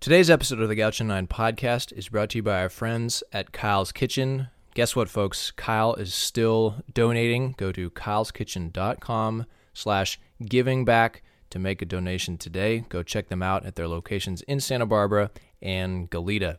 [0.00, 3.52] Today's episode of the Gaucho 9 podcast is brought to you by our friends at
[3.52, 4.48] Kyle's Kitchen.
[4.72, 5.50] Guess what, folks?
[5.50, 7.54] Kyle is still donating.
[7.58, 9.44] Go to kyleskitchen.com
[9.74, 12.86] slash giving back to make a donation today.
[12.88, 16.56] Go check them out at their locations in Santa Barbara and Goleta.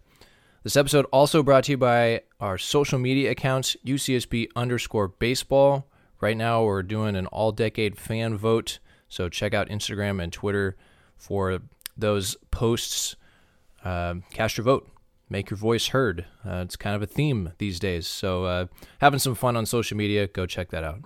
[0.61, 5.87] This episode also brought to you by our social media accounts, UCSB underscore baseball.
[6.19, 8.77] Right now, we're doing an all decade fan vote.
[9.09, 10.77] So check out Instagram and Twitter
[11.17, 11.57] for
[11.97, 13.15] those posts.
[13.83, 14.89] Uh, cast your vote,
[15.29, 16.25] make your voice heard.
[16.45, 18.07] Uh, it's kind of a theme these days.
[18.07, 18.65] So, uh,
[18.99, 21.01] having some fun on social media, go check that out.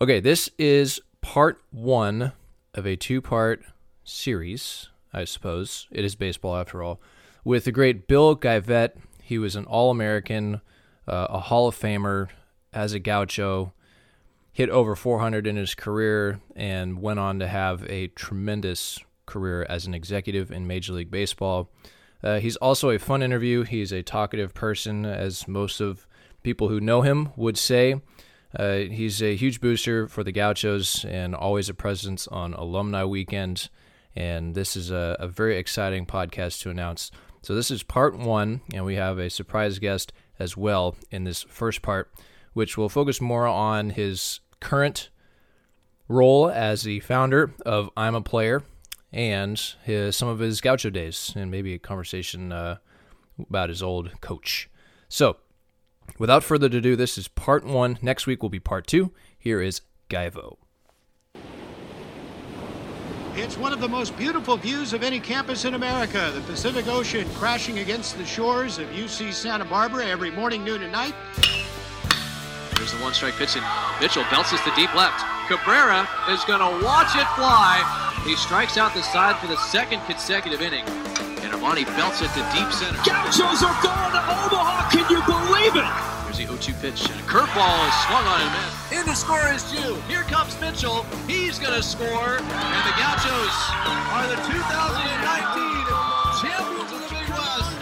[0.00, 2.32] Okay, this is part one
[2.74, 3.64] of a two part
[4.04, 5.88] series, I suppose.
[5.90, 7.00] It is baseball after all,
[7.44, 8.92] with the great Bill Geivett.
[9.22, 10.60] He was an All American,
[11.08, 12.28] uh, a Hall of Famer
[12.72, 13.72] as a gaucho,
[14.52, 19.86] hit over 400 in his career, and went on to have a tremendous career as
[19.86, 21.70] an executive in Major League Baseball.
[22.22, 23.62] Uh, he's also a fun interview.
[23.62, 26.06] He's a talkative person, as most of
[26.42, 28.00] people who know him would say.
[28.58, 33.68] Uh, he's a huge booster for the Gauchos and always a presence on alumni weekend.
[34.14, 37.10] And this is a, a very exciting podcast to announce.
[37.42, 41.42] So, this is part one, and we have a surprise guest as well in this
[41.42, 42.10] first part,
[42.54, 45.10] which will focus more on his current
[46.08, 48.62] role as the founder of I'm a Player,
[49.12, 52.76] and his, some of his gaucho days, and maybe a conversation uh,
[53.38, 54.68] about his old coach.
[55.08, 55.36] So,
[56.18, 57.98] without further ado, this is part one.
[58.02, 59.12] Next week will be part two.
[59.38, 60.58] Here is Geivo.
[63.38, 66.32] It's one of the most beautiful views of any campus in America.
[66.34, 70.90] The Pacific Ocean crashing against the shores of UC Santa Barbara every morning, noon, and
[70.90, 71.14] night.
[72.78, 73.64] Here's the one strike pitch, and
[74.00, 75.22] Mitchell belts to deep left.
[75.48, 78.05] Cabrera is going to watch it fly.
[78.26, 80.82] He strikes out the side for the second consecutive inning.
[81.46, 82.98] And Armani belts it to deep center.
[83.06, 84.90] Gauchos are going to Omaha.
[84.90, 85.86] Can you believe it?
[86.26, 88.98] Here's the 0 2 pitch, and a curveball is swung on him.
[88.98, 89.94] In the score is Jew.
[90.10, 91.06] Here comes Mitchell.
[91.30, 92.42] He's going to score.
[92.42, 93.56] And the Gauchos
[94.10, 95.86] are the 2019
[96.42, 97.78] champions of the Big West.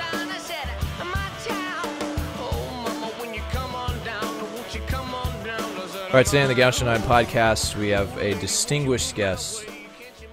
[6.04, 9.64] All right, today on the Gaucho 9 podcast, we have a distinguished guest.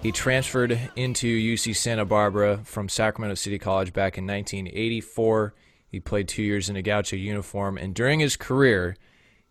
[0.02, 5.54] He transferred into UC Santa Barbara from Sacramento City College back in 1984.
[5.90, 8.96] He played two years in a Gaucho uniform, and during his career,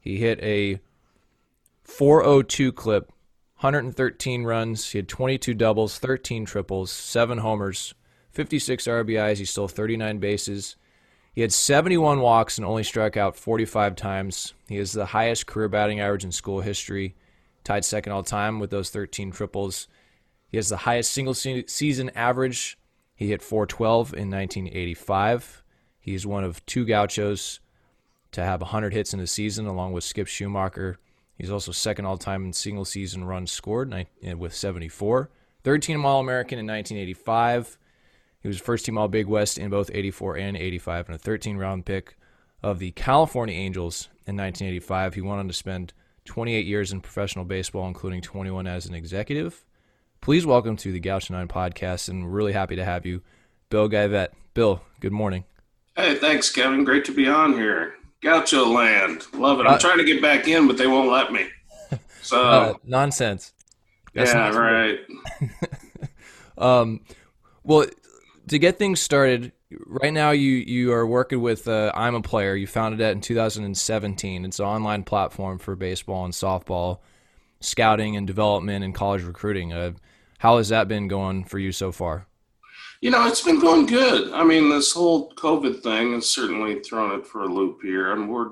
[0.00, 0.80] he hit a
[1.84, 3.12] 402 clip,
[3.60, 4.90] 113 runs.
[4.90, 7.94] He had 22 doubles, 13 triples, 7 homers,
[8.32, 9.38] 56 RBIs.
[9.38, 10.74] He stole 39 bases.
[11.32, 14.54] He had 71 walks and only struck out 45 times.
[14.68, 17.14] He has the highest career batting average in school history,
[17.62, 19.86] tied second all time with those 13 triples.
[20.50, 22.78] He has the highest single se- season average.
[23.14, 25.62] He hit 412 in 1985.
[26.00, 27.60] He's one of two gauchos
[28.32, 30.96] to have 100 hits in a season, along with Skip Schumaker.
[31.36, 33.94] He's also second all time in single season runs scored
[34.36, 35.30] with 74.
[35.62, 37.78] Third team All American in 1985.
[38.42, 41.56] He was first team All Big West in both 84 and 85 and a 13
[41.56, 42.16] round pick
[42.62, 45.14] of the California Angels in 1985.
[45.14, 45.92] He went on to spend
[46.24, 49.64] 28 years in professional baseball, including 21 as an executive.
[50.20, 53.22] Please welcome to the Gaucho 9 podcast, and we're really happy to have you,
[53.70, 54.28] Bill Geivett.
[54.52, 55.44] Bill, good morning.
[55.96, 56.84] Hey, thanks, Kevin.
[56.84, 57.94] Great to be on here.
[58.22, 59.22] Gaucho land.
[59.32, 59.66] Love it.
[59.66, 61.46] I'm Uh, trying to get back in, but they won't let me.
[62.22, 63.54] So, Uh, nonsense.
[64.14, 64.98] That's yeah, not- right.
[66.58, 67.00] Um,
[67.64, 67.86] well,
[68.48, 69.52] to get things started,
[69.86, 72.54] right now you you are working with uh, I'm a Player.
[72.54, 74.44] You founded it in 2017.
[74.44, 76.98] It's an online platform for baseball and softball
[77.60, 79.72] scouting and development and college recruiting.
[79.72, 79.92] Uh,
[80.38, 82.26] how has that been going for you so far?
[83.00, 84.32] You know, it's been going good.
[84.32, 88.12] I mean, this whole COVID thing has certainly thrown it for a loop here.
[88.12, 88.50] And we're,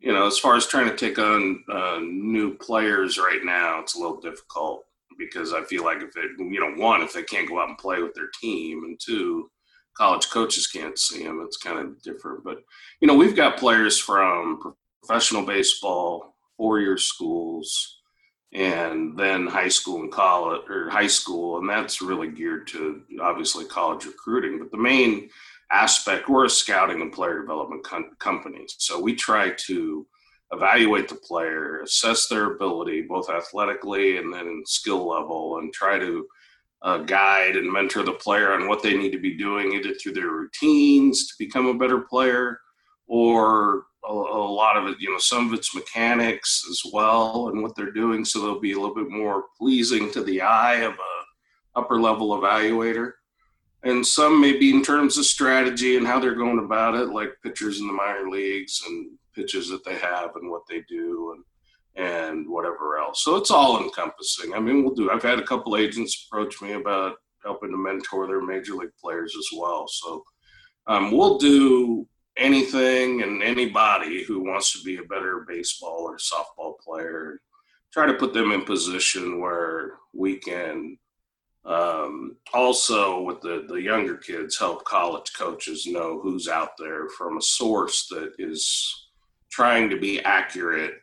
[0.00, 3.94] you know, as far as trying to take on uh, new players right now, it's
[3.94, 4.84] a little difficult
[5.18, 7.78] because I feel like if it, you know, one, if they can't go out and
[7.78, 9.50] play with their team, and two,
[9.94, 12.42] college coaches can't see them, it's kind of different.
[12.42, 12.62] But,
[13.00, 17.99] you know, we've got players from professional baseball, four year schools,
[18.52, 23.64] and then high school and college or high school and that's really geared to obviously
[23.64, 25.28] college recruiting but the main
[25.70, 30.04] aspect we're a scouting and player development com- company so we try to
[30.52, 35.96] evaluate the player assess their ability both athletically and then in skill level and try
[35.96, 36.26] to
[36.82, 40.12] uh, guide and mentor the player on what they need to be doing either through
[40.12, 42.58] their routines to become a better player
[43.06, 47.62] or a, a lot of it, you know, some of it's mechanics as well and
[47.62, 50.92] what they're doing, so they'll be a little bit more pleasing to the eye of
[50.94, 53.12] a upper level evaluator.
[53.82, 57.30] and some may be in terms of strategy and how they're going about it, like
[57.42, 61.44] pitchers in the minor leagues and pitches that they have and what they do and
[61.96, 63.24] and whatever else.
[63.24, 64.54] So it's all encompassing.
[64.54, 65.10] I mean, we'll do.
[65.10, 69.34] I've had a couple agents approach me about helping to mentor their major league players
[69.36, 69.88] as well.
[69.88, 70.24] So
[70.86, 76.78] um, we'll do anything and anybody who wants to be a better baseball or softball
[76.78, 77.40] player.
[77.92, 80.96] Try to put them in position where we can
[81.64, 87.36] um, also with the, the younger kids help college coaches know who's out there from
[87.36, 89.08] a source that is
[89.50, 90.94] trying to be accurate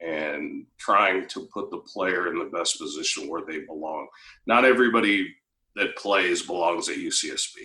[0.00, 4.06] and trying to put the player in the best position where they belong.
[4.46, 5.34] Not everybody
[5.76, 7.56] that plays belongs at UCSB.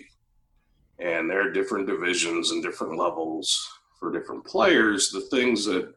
[1.00, 3.68] And there are different divisions and different levels
[3.98, 5.10] for different players.
[5.10, 5.92] The things that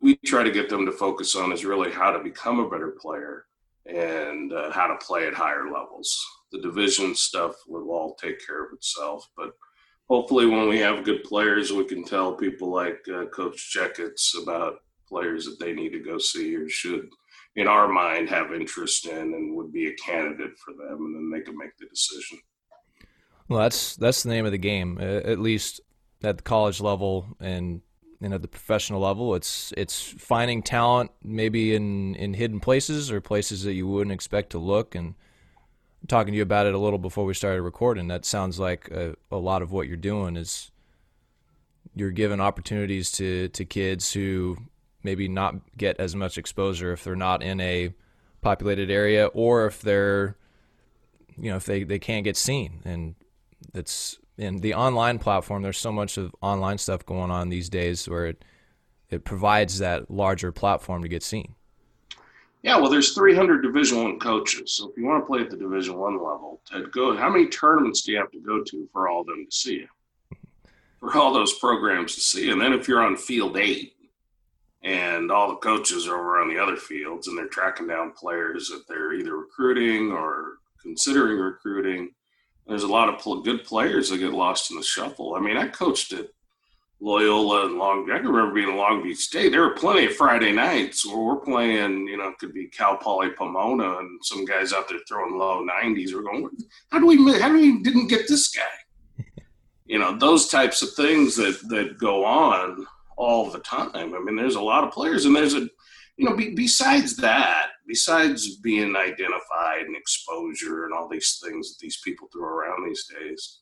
[0.00, 2.96] we try to get them to focus on is really how to become a better
[3.00, 3.46] player
[3.86, 6.24] and uh, how to play at higher levels.
[6.52, 9.52] The division stuff will all take care of itself, but
[10.08, 14.76] hopefully, when we have good players, we can tell people like uh, Coach Checketts about
[15.08, 17.08] players that they need to go see or should,
[17.56, 21.30] in our mind, have interest in and would be a candidate for them, and then
[21.30, 22.38] they can make the decision.
[23.48, 25.80] Well, that's that's the name of the game, at least
[26.22, 27.80] at the college level and
[28.20, 29.34] and at the professional level.
[29.34, 34.50] It's it's finding talent maybe in in hidden places or places that you wouldn't expect
[34.50, 34.94] to look.
[34.94, 35.14] And
[36.08, 39.14] talking to you about it a little before we started recording, that sounds like a,
[39.30, 40.70] a lot of what you're doing is
[41.94, 44.56] you're giving opportunities to to kids who
[45.02, 47.94] maybe not get as much exposure if they're not in a
[48.40, 50.36] populated area or if they're
[51.38, 53.14] you know if they, they can't get seen and
[53.74, 58.08] it's in the online platform there's so much of online stuff going on these days
[58.08, 58.44] where it
[59.08, 61.54] it provides that larger platform to get seen.
[62.62, 64.72] Yeah well there's 300 division one coaches.
[64.72, 67.46] So if you want to play at the division one level to go how many
[67.46, 69.88] tournaments do you have to go to for all of them to see you?
[71.00, 73.94] For all those programs to see and then if you're on field eight
[74.82, 78.68] and all the coaches are over on the other fields and they're tracking down players
[78.68, 82.10] that they're either recruiting or considering recruiting
[82.66, 85.34] there's a lot of good players that get lost in the shuffle.
[85.34, 86.26] I mean, I coached at
[87.00, 88.10] Loyola and Long.
[88.10, 89.50] I can remember being in Long Beach State.
[89.52, 92.08] There were plenty of Friday nights where we're playing.
[92.08, 95.64] You know, it could be Cal Poly Pomona, and some guys out there throwing low
[95.64, 96.14] 90s.
[96.14, 96.48] We're going,
[96.90, 97.38] how do we?
[97.38, 99.24] How do we didn't get this guy?
[99.86, 102.86] you know, those types of things that that go on
[103.16, 103.90] all the time.
[103.94, 105.68] I mean, there's a lot of players, and there's a
[106.16, 111.78] you know, be, besides that, besides being identified and exposure and all these things that
[111.80, 113.60] these people throw around these days,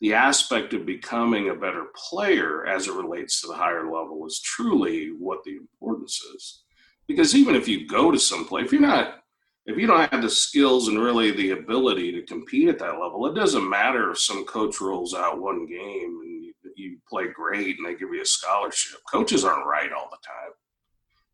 [0.00, 4.40] the aspect of becoming a better player as it relates to the higher level is
[4.40, 6.62] truly what the importance is.
[7.08, 9.22] Because even if you go to some place, if you're not,
[9.64, 13.26] if you don't have the skills and really the ability to compete at that level,
[13.26, 17.76] it doesn't matter if some coach rolls out one game and you, you play great
[17.78, 19.00] and they give you a scholarship.
[19.10, 20.52] Coaches aren't right all the time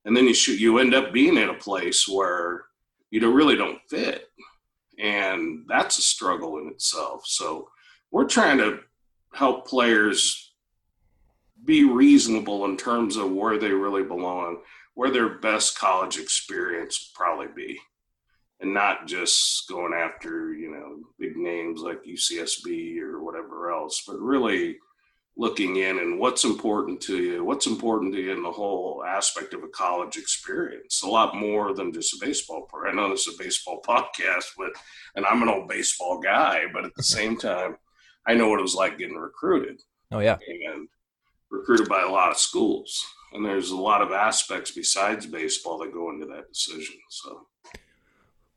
[0.05, 2.65] and then you should, you end up being in a place where
[3.11, 4.29] you don't, really don't fit.
[4.99, 7.23] And that's a struggle in itself.
[7.27, 7.69] So
[8.11, 8.81] we're trying to
[9.33, 10.53] help players
[11.65, 14.59] be reasonable in terms of where they really belong
[14.95, 17.79] where their best college experience probably be.
[18.61, 24.21] And not just going after you know big names like ucsb or whatever else but
[24.21, 24.79] really
[25.37, 29.55] looking in and what's important to you, what's important to you in the whole aspect
[29.55, 31.03] of a college experience.
[31.03, 32.89] A lot more than just a baseball player.
[32.89, 34.73] I know this is a baseball podcast, but
[35.17, 37.77] and I'm an old baseball guy, but at the same time,
[38.27, 39.81] I know what it was like getting recruited.
[40.11, 40.37] Oh yeah.
[40.47, 40.89] And
[41.51, 43.05] recruited by a lot of schools.
[43.33, 46.97] And there's a lot of aspects besides baseball that go into that decision.
[47.09, 47.47] So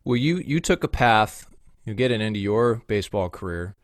[0.04, 1.48] well you you took a path,
[1.86, 3.76] you get it into your baseball career.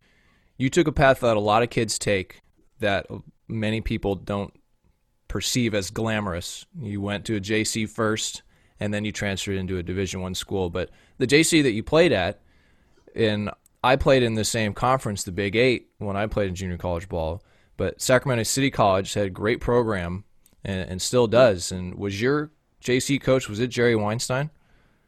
[0.57, 2.41] You took a path that a lot of kids take
[2.81, 3.07] that
[3.47, 4.53] many people don't
[5.27, 6.65] perceive as glamorous.
[6.79, 8.43] You went to a JC first,
[8.79, 10.69] and then you transferred into a Division One school.
[10.69, 12.41] But the JC that you played at,
[13.15, 13.50] and
[13.83, 17.09] I played in the same conference, the Big Eight, when I played in junior college
[17.09, 17.41] ball.
[17.77, 20.25] But Sacramento City College had a great program,
[20.63, 21.71] and, and still does.
[21.71, 22.51] And was your
[22.83, 23.50] JC coach?
[23.50, 24.51] Was it Jerry Weinstein?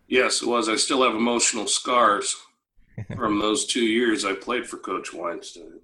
[0.08, 0.70] Yes, it was.
[0.70, 2.36] I still have emotional scars
[3.16, 5.80] from those two years I played for Coach Weinstein.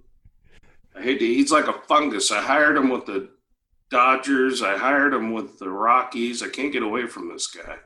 [0.96, 2.32] I hate to, he's like a fungus.
[2.32, 3.30] I hired him with the
[3.90, 4.62] Dodgers.
[4.62, 6.44] I hired him with the Rockies.
[6.44, 7.78] I can't get away from this guy,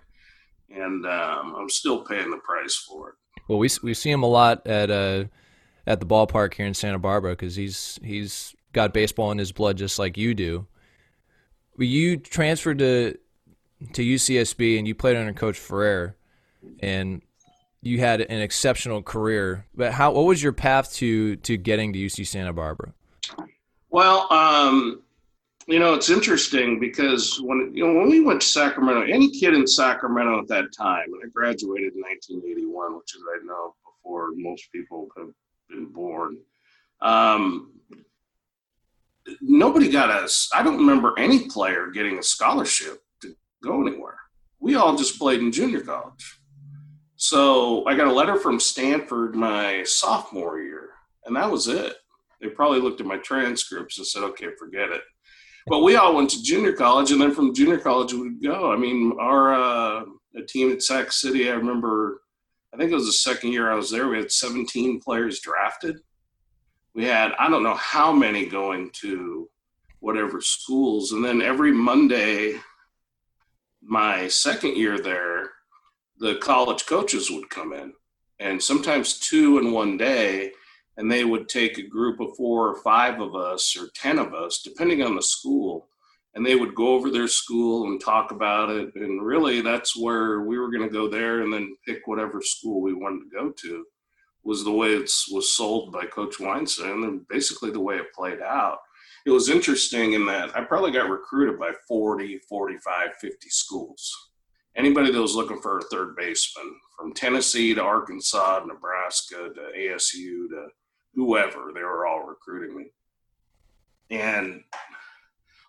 [0.69, 3.15] and um, I'm still paying the price for it.
[3.47, 5.25] Well, we we see him a lot at uh
[5.85, 9.77] at the ballpark here in Santa Barbara because he's he's got baseball in his blood
[9.77, 10.67] just like you do.
[11.77, 13.17] You transferred to
[13.93, 16.15] to UCSB and you played under Coach Ferrer,
[16.79, 17.21] and
[17.83, 19.65] you had an exceptional career.
[19.75, 20.11] But how?
[20.13, 22.93] What was your path to to getting to UC Santa Barbara?
[23.89, 25.01] Well, um,
[25.67, 29.53] you know, it's interesting because when you know when we went to Sacramento, any kid
[29.53, 34.31] in Sacramento at that time, and I graduated in 1981, which is I know before
[34.35, 35.29] most people have
[35.69, 36.37] been born.
[37.01, 37.71] Um,
[39.41, 40.49] nobody got us.
[40.53, 44.17] I don't remember any player getting a scholarship to go anywhere.
[44.59, 46.39] We all just played in junior college.
[47.23, 50.89] So I got a letter from Stanford my sophomore year,
[51.25, 51.95] and that was it.
[52.41, 55.01] They probably looked at my transcripts and said, "Okay, forget it."
[55.67, 58.71] But we all went to junior college, and then from junior college we'd go.
[58.71, 60.03] I mean, our uh,
[60.49, 62.21] team at Sac City, I remember.
[62.73, 64.07] I think it was the second year I was there.
[64.07, 65.99] We had 17 players drafted
[66.95, 69.49] we had I don't know how many going to
[69.99, 72.59] whatever schools, and then every Monday,
[73.81, 75.51] my second year there,
[76.19, 77.93] the college coaches would come in,
[78.39, 80.51] and sometimes two in one day,
[80.97, 84.33] and they would take a group of four or five of us or ten of
[84.33, 85.87] us, depending on the school,
[86.35, 90.41] and they would go over their school and talk about it, and really that's where
[90.41, 93.49] we were going to go there, and then pick whatever school we wanted to go
[93.51, 93.85] to
[94.43, 98.41] was the way it was sold by Coach Weinstein and basically the way it played
[98.41, 98.79] out.
[99.25, 104.32] It was interesting in that I probably got recruited by 40, 45, 50 schools.
[104.75, 109.77] Anybody that was looking for a third baseman from Tennessee to Arkansas, to Nebraska to
[109.77, 110.67] ASU to
[111.13, 112.85] whoever, they were all recruiting me.
[114.09, 114.63] And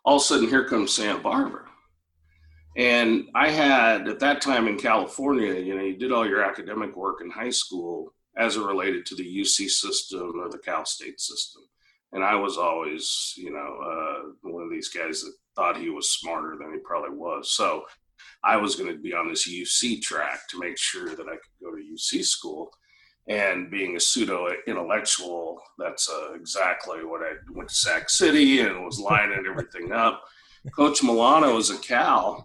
[0.04, 1.68] all of a sudden, here comes Santa Barbara.
[2.76, 6.96] And I had, at that time in California, you know, you did all your academic
[6.96, 11.20] work in high school as it related to the UC system or the Cal State
[11.20, 11.62] system.
[12.12, 16.10] And I was always, you know, uh, one of these guys that thought he was
[16.10, 17.52] smarter than he probably was.
[17.52, 17.84] So
[18.42, 21.62] I was going to be on this UC track to make sure that I could
[21.62, 22.70] go to UC school.
[23.26, 28.84] And being a pseudo intellectual, that's uh, exactly what I went to Sac City and
[28.84, 30.22] was lining everything up.
[30.76, 32.44] Coach Milano was a Cal,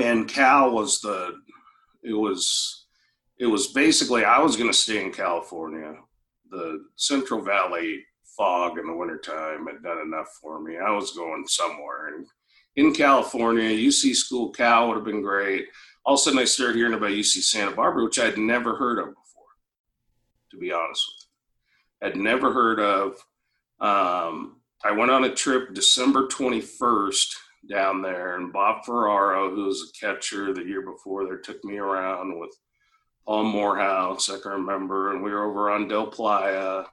[0.00, 1.34] and Cal was the,
[2.02, 2.80] it was
[3.40, 5.94] it was basically I was going to stay in California.
[6.50, 8.04] The Central Valley
[8.36, 10.76] fog in the wintertime had done enough for me.
[10.76, 12.14] I was going somewhere.
[12.14, 12.26] And
[12.76, 15.66] in California, UC School Cal would have been great.
[16.04, 18.98] All of a sudden, I started hearing about UC Santa Barbara, which I'd never heard
[18.98, 19.52] of before,
[20.50, 21.26] to be honest with
[22.02, 22.08] you.
[22.08, 23.12] I'd never heard of.
[23.80, 27.34] Um, I went on a trip December 21st
[27.68, 31.78] down there, and Bob Ferraro, who was a catcher the year before there, took me
[31.78, 32.50] around with–
[33.30, 36.84] Paul Morehouse, I can remember, and we were over on Del Playa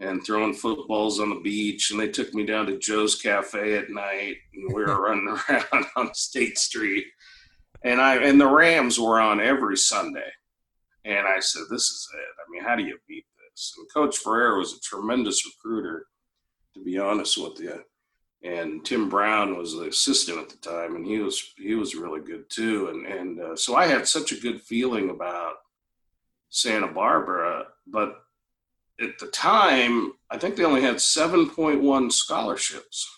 [0.00, 1.90] and throwing footballs on the beach.
[1.90, 5.86] And they took me down to Joe's Cafe at night, and we were running around
[5.96, 7.06] on State Street.
[7.82, 10.30] And I and the Rams were on every Sunday,
[11.04, 12.18] and I said, "This is it.
[12.18, 16.06] I mean, how do you beat this?" And Coach Ferrer was a tremendous recruiter,
[16.74, 17.80] to be honest with you.
[18.42, 22.20] And Tim Brown was the assistant at the time, and he was he was really
[22.20, 22.88] good too.
[22.88, 25.54] And and uh, so I had such a good feeling about
[26.48, 28.24] Santa Barbara, but
[29.00, 33.08] at the time, I think they only had 7.1 scholarships.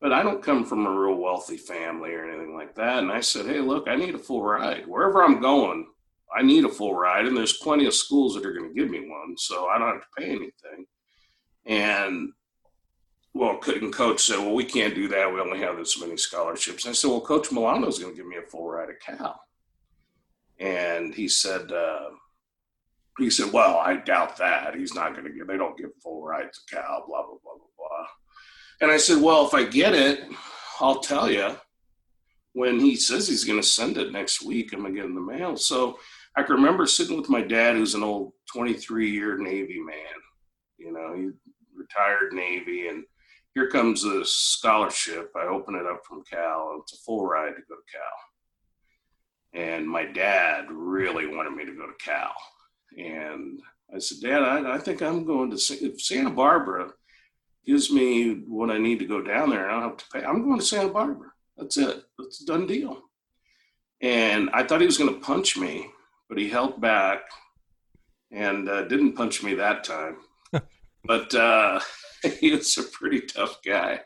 [0.00, 2.98] But I don't come from a real wealthy family or anything like that.
[2.98, 4.86] And I said, hey, look, I need a full ride.
[4.88, 5.86] Wherever I'm going,
[6.36, 7.26] I need a full ride.
[7.26, 9.36] And there's plenty of schools that are going to give me one.
[9.38, 10.86] So I don't have to pay anything.
[11.66, 12.32] And
[13.34, 15.32] well, and coach said, well, we can't do that.
[15.32, 16.84] We only have this many scholarships.
[16.84, 19.40] And I said, well, Coach Milano's going to give me a full ride at Cal.
[20.58, 22.10] And he said, uh,
[23.18, 24.74] he said, Well, I doubt that.
[24.74, 27.54] He's not going to give, they don't give full rights to Cal, blah, blah, blah,
[27.54, 28.06] blah, blah.
[28.80, 30.24] And I said, Well, if I get it,
[30.80, 31.56] I'll tell you.
[32.54, 35.14] When he says he's going to send it next week, I'm going to get in
[35.14, 35.56] the mail.
[35.56, 35.98] So
[36.36, 39.96] I can remember sitting with my dad, who's an old 23 year Navy man.
[40.76, 41.30] You know, he
[41.74, 43.04] retired Navy, and
[43.54, 45.30] here comes a scholarship.
[45.34, 49.62] I open it up from Cal, it's a full ride to go to Cal.
[49.62, 52.34] And my dad really wanted me to go to Cal
[52.98, 53.60] and
[53.94, 56.92] I said, Dad, I, I think I'm going to if Santa Barbara
[57.64, 60.24] gives me what I need to go down there, I don't have to pay.
[60.24, 61.30] I'm going to Santa Barbara.
[61.56, 62.02] That's it.
[62.18, 63.02] That's a done deal.
[64.00, 65.88] And I thought he was going to punch me,
[66.28, 67.20] but he held back
[68.32, 70.16] and uh, didn't punch me that time.
[71.04, 71.80] but uh,
[72.40, 74.00] he was a pretty tough guy,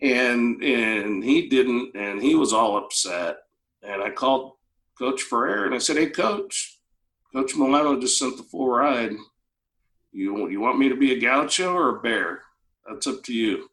[0.00, 3.38] and and he didn't, and he was all upset.
[3.82, 4.52] And I called
[4.98, 6.73] Coach Ferrer and I said, "Hey, Coach,
[7.34, 9.12] Coach Milano just sent the full ride.
[10.12, 12.42] You you want me to be a gaucho or a bear?
[12.88, 13.70] That's up to you.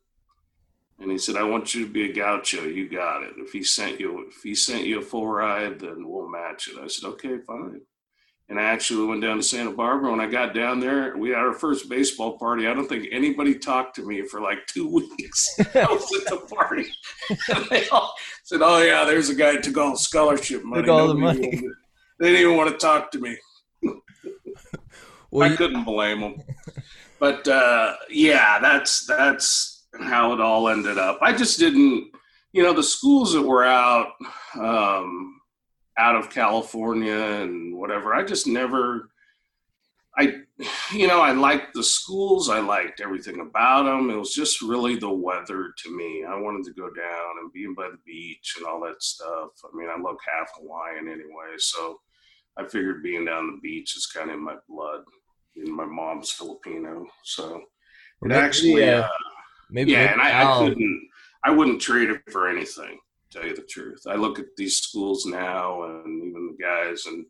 [0.99, 2.63] And he said, I want you to be a gaucho.
[2.63, 3.33] You got it.
[3.37, 6.79] If he sent you if he sent you a full ride, then we'll match it.
[6.81, 7.81] I said, okay, fine.
[8.49, 10.11] And I actually went down to Santa Barbara.
[10.11, 12.67] When I got down there, we had our first baseball party.
[12.67, 14.87] I don't think anybody talked to me for like two
[15.19, 15.55] weeks.
[15.59, 16.87] I was at the party.
[17.29, 18.13] and they all
[18.43, 20.81] said, Oh, yeah, there's a guy who took all the scholarship money.
[20.81, 21.61] Took all the money.
[22.19, 23.37] They didn't even want to talk to me.
[25.31, 26.35] Well, I you- couldn't blame them.
[27.19, 31.19] But uh, yeah, that's that's how it all ended up.
[31.21, 32.11] I just didn't,
[32.51, 34.13] you know, the schools that were out
[34.59, 35.39] um,
[35.97, 38.13] out of California and whatever.
[38.15, 39.09] I just never.
[40.17, 40.33] I,
[40.91, 42.49] you know, I liked the schools.
[42.49, 44.09] I liked everything about them.
[44.09, 46.25] It was just really the weather to me.
[46.27, 49.51] I wanted to go down and be by the beach and all that stuff.
[49.63, 52.01] I mean, I look half Hawaiian anyway, so
[52.57, 55.01] I figured being down the beach is kind of in my blood.
[55.55, 57.61] And my mom's Filipino, so
[58.23, 59.07] it actually, yeah, uh,
[59.69, 61.09] maybe, yeah, maybe and I, I couldn't,
[61.43, 62.97] I wouldn't trade it for anything.
[63.31, 67.25] Tell you the truth, I look at these schools now, and even the guys and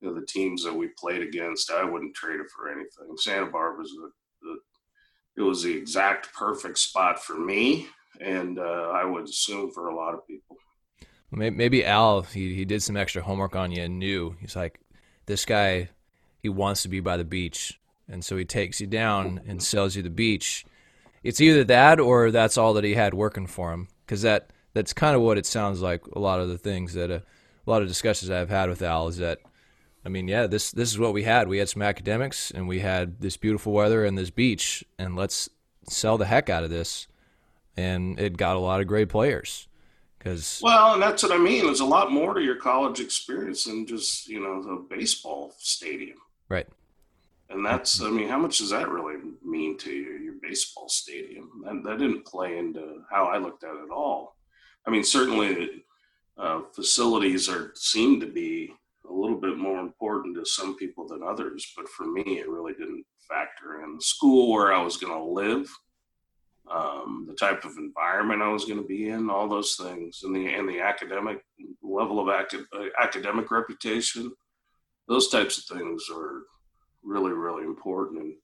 [0.00, 1.70] you know, the teams that we played against.
[1.70, 3.16] I wouldn't trade it for anything.
[3.16, 4.10] Santa Barbara's the,
[4.42, 4.58] the
[5.36, 7.88] it was the exact perfect spot for me,
[8.20, 10.56] and uh, I would assume for a lot of people.
[11.30, 14.80] Maybe Al he he did some extra homework on you and knew he's like
[15.26, 15.90] this guy
[16.46, 19.96] he wants to be by the beach and so he takes you down and sells
[19.96, 20.64] you the beach.
[21.22, 24.92] It's either that or that's all that he had working for him because that that's
[24.92, 26.06] kind of what it sounds like.
[26.08, 27.20] A lot of the things that uh,
[27.66, 29.40] a lot of discussions I've had with Al is that
[30.04, 31.48] I mean yeah this this is what we had.
[31.48, 35.50] We had some academics and we had this beautiful weather and this beach and let's
[35.88, 37.08] sell the heck out of this.
[37.76, 39.68] And it got a lot of great players
[40.18, 41.66] because Well, and that's what I mean.
[41.66, 46.18] There's a lot more to your college experience than just you know the baseball stadium.
[46.48, 46.66] Right.
[47.48, 51.62] And that's, I mean, how much does that really mean to you, your baseball stadium?
[51.66, 54.36] And that didn't play into how I looked at it at all.
[54.86, 55.84] I mean, certainly
[56.38, 58.72] uh, facilities are seem to be
[59.08, 62.72] a little bit more important to some people than others, but for me, it really
[62.72, 65.68] didn't factor in the school where I was going to live,
[66.70, 70.34] um, the type of environment I was going to be in, all those things, and
[70.34, 71.44] the and the academic
[71.82, 74.32] level of acad- uh, academic reputation.
[75.08, 76.42] Those types of things are
[77.02, 78.22] really, really important.
[78.22, 78.34] And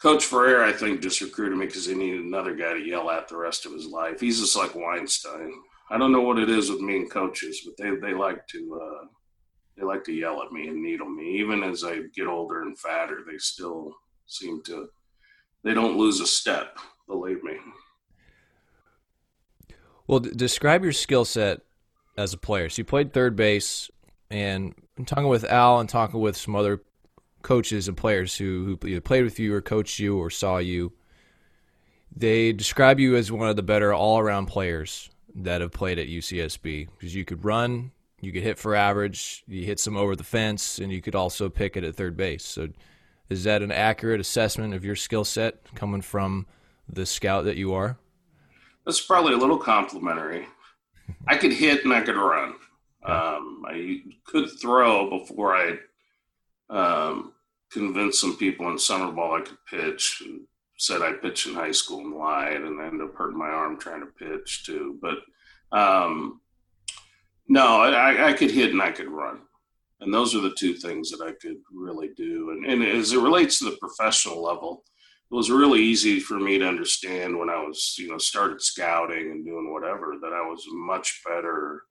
[0.00, 3.28] Coach Ferrer, I think, just recruited me because he needed another guy to yell at
[3.28, 4.20] the rest of his life.
[4.20, 5.52] He's just like Weinstein.
[5.90, 8.80] I don't know what it is with me and coaches, but they, they like to
[8.80, 9.06] uh,
[9.76, 11.38] they like to yell at me and needle me.
[11.38, 13.92] Even as I get older and fatter, they still
[14.26, 14.88] seem to
[15.64, 16.78] they don't lose a step.
[17.08, 17.56] Believe me.
[20.06, 21.60] Well, d- describe your skill set
[22.16, 22.68] as a player.
[22.68, 23.90] So you played third base,
[24.30, 26.82] and I'm talking with Al and talking with some other
[27.40, 30.92] coaches and players who, who either played with you or coached you or saw you.
[32.14, 36.88] They describe you as one of the better all-around players that have played at UCSB
[36.98, 40.78] because you could run, you could hit for average, you hit some over the fence,
[40.78, 42.44] and you could also pick it at third base.
[42.44, 42.68] So,
[43.30, 46.46] is that an accurate assessment of your skill set coming from
[46.86, 47.96] the scout that you are?
[48.84, 50.46] That's probably a little complimentary.
[51.26, 52.56] I could hit and I could run.
[53.02, 55.78] Um, I could throw before I
[56.68, 57.32] um,
[57.70, 60.40] convinced some people in summer ball I could pitch and
[60.76, 63.78] said I pitched in high school and lied and I ended up hurting my arm
[63.78, 64.98] trying to pitch too.
[65.00, 65.18] But
[65.76, 66.40] um,
[67.48, 69.40] no, I, I could hit and I could run.
[70.00, 72.50] And those are the two things that I could really do.
[72.50, 74.84] And, and as it relates to the professional level,
[75.30, 79.30] it was really easy for me to understand when I was, you know, started scouting
[79.30, 81.84] and doing whatever that I was much better.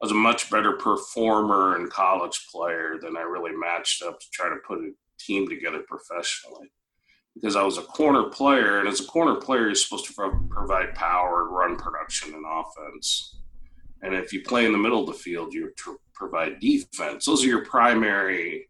[0.00, 4.26] I was a much better performer and college player than I really matched up to
[4.30, 6.70] try to put a team together professionally.
[7.34, 10.94] Because I was a corner player, and as a corner player, you're supposed to provide
[10.94, 13.38] power, run production, and offense.
[14.02, 15.72] And if you play in the middle of the field, you
[16.14, 17.24] provide defense.
[17.24, 18.68] Those are your primary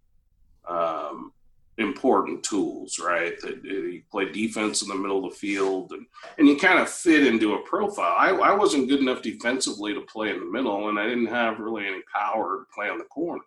[0.69, 1.33] um,
[1.79, 3.39] important tools, right?
[3.41, 6.07] That uh, you play defense in the middle of the field, and
[6.39, 8.15] and you kind of fit into a profile.
[8.17, 11.59] I, I wasn't good enough defensively to play in the middle, and I didn't have
[11.59, 13.45] really any power to play on the corner.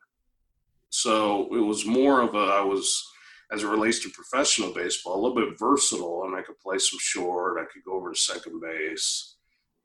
[0.89, 3.12] So it was more of a I was
[3.52, 7.00] as it relates to professional baseball, a little bit versatile, and I could play some
[7.00, 7.60] short.
[7.60, 9.38] I could go over to second base,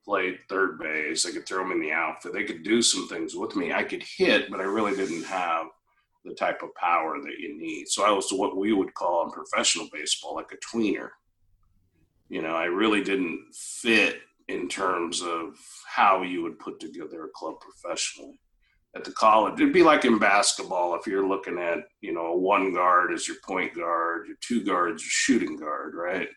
[0.04, 1.24] play third base.
[1.24, 2.35] I could throw them in the outfield.
[2.35, 3.72] They could do some things with me.
[3.72, 5.68] I could hit, but I really didn't have
[6.24, 7.88] the type of power that you need.
[7.88, 11.10] So I was what we would call in professional baseball like a tweener.
[12.28, 15.56] You know, I really didn't fit in terms of
[15.87, 18.40] how you would put together a club professionally.
[18.96, 22.38] At the college, it'd be like in basketball if you're looking at, you know, a
[22.38, 26.28] one guard as your point guard, your two guards, your shooting guard, right?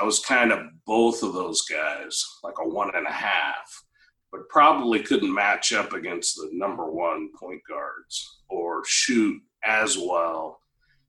[0.00, 3.84] I was kind of both of those guys, like a one and a half
[4.32, 10.60] but probably couldn't match up against the number one point guards or shoot as well,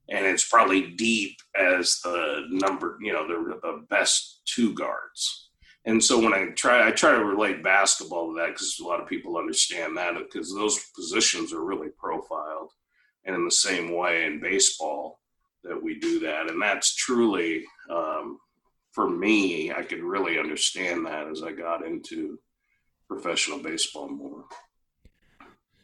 [0.10, 5.50] and it's probably deep as the number, you know, the the best two guards.
[5.86, 9.02] And so when I try, I try to relate basketball to that because a lot
[9.02, 12.72] of people understand that because those positions are really profiled,
[13.26, 15.20] and in the same way in baseball
[15.64, 18.40] that we do that, and that's truly um,
[18.92, 19.72] for me.
[19.72, 22.40] I could really understand that as I got into
[23.12, 24.45] professional baseball more.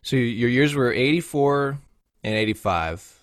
[0.01, 1.77] So your years were 84
[2.23, 3.17] and 85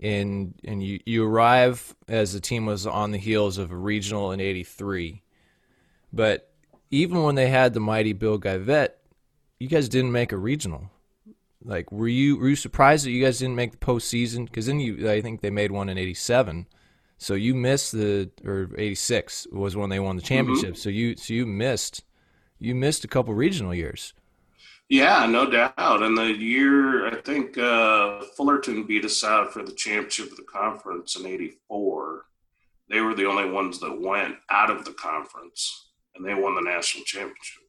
[0.00, 4.32] and and you you arrive as the team was on the heels of a regional
[4.32, 5.22] in 83.
[6.12, 6.50] But
[6.90, 8.90] even when they had the mighty Bill Geivett,
[9.58, 10.90] you guys didn't make a regional.
[11.64, 14.46] Like, were you were you surprised that you guys didn't make the postseason?
[14.46, 16.66] Because then you, I think they made one in '87,
[17.18, 20.74] so you missed the or '86 was when they won the championship.
[20.74, 20.80] Mm-hmm.
[20.80, 22.04] So you so you missed
[22.58, 24.12] you missed a couple regional years.
[24.88, 26.02] Yeah, no doubt.
[26.02, 30.44] And the year I think uh, Fullerton beat us out for the championship of the
[30.44, 32.26] conference in '84.
[32.88, 36.60] They were the only ones that went out of the conference, and they won the
[36.60, 37.64] national championship.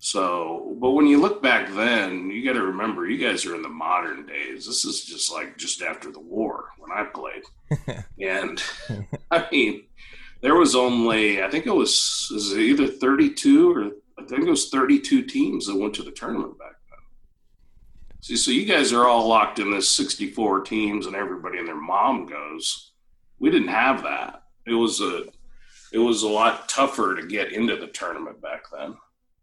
[0.00, 3.62] So, but when you look back then, you got to remember you guys are in
[3.62, 4.66] the modern days.
[4.66, 7.42] This is just like just after the war when I played,
[8.20, 8.62] and
[9.30, 9.84] I mean
[10.40, 13.84] there was only I think it was, was it either 32 or
[14.18, 16.98] I think it was 32 teams that went to the tournament back then.
[18.20, 21.80] See, so you guys are all locked in this 64 teams and everybody and their
[21.80, 22.92] mom goes.
[23.38, 24.42] We didn't have that.
[24.66, 25.24] It was a
[25.92, 28.96] it was a lot tougher to get into the tournament back then.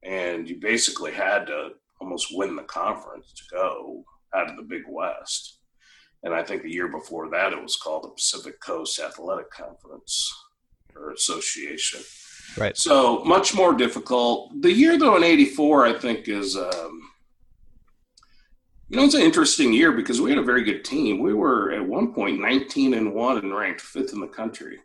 [0.04, 4.06] And you basically had to almost win the conference to go
[4.36, 5.60] out of the Big West.
[6.24, 10.32] And I think the year before that, it was called the Pacific Coast Athletic Conference
[10.96, 12.02] or association.
[12.58, 12.78] Right.
[12.78, 14.62] So much more difficult.
[14.62, 16.56] The year though in '84, I think is.
[16.56, 17.02] Um,
[18.88, 21.20] you know, it's an interesting year because we had a very good team.
[21.20, 24.80] We were at one point 19 and one and ranked fifth in the country.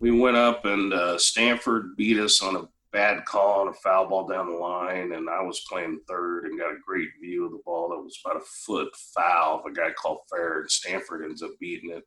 [0.00, 4.08] We went up and uh, Stanford beat us on a bad call on a foul
[4.08, 7.50] ball down the line, and I was playing third and got a great view of
[7.50, 11.24] the ball that was about a foot foul of a guy called Fair, and Stanford
[11.24, 12.04] ends up beating it,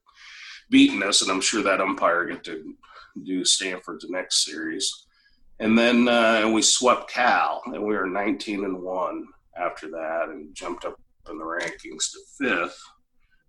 [0.70, 2.74] beating us, and I'm sure that umpire get to
[3.24, 5.06] do Stanford's next series.
[5.60, 9.28] And then uh, we swept Cal, and we were 19 and one
[9.60, 11.00] after that, and jumped up
[11.30, 12.80] in the rankings to fifth.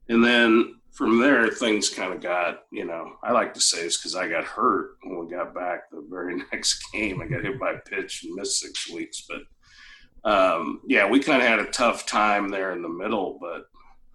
[0.08, 3.98] And then from there, things kind of got, you know, I like to say it's
[3.98, 7.20] because I got hurt when we got back the very next game.
[7.20, 9.28] I got hit by a pitch and missed six weeks.
[9.28, 13.38] But um, yeah, we kind of had a tough time there in the middle.
[13.40, 13.66] But,